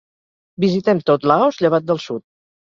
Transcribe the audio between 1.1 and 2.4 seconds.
Laos, llevat del sud.